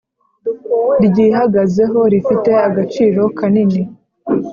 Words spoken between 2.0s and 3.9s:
rifite agaciro kanini.